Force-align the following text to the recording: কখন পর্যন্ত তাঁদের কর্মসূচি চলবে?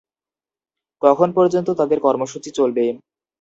কখন 1.01 1.29
পর্যন্ত 1.37 1.67
তাঁদের 1.79 1.99
কর্মসূচি 2.01 2.49
চলবে? 2.51 2.85